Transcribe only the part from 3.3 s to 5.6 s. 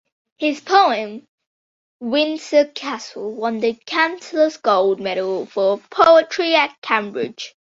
won the Chancellor's Gold Medal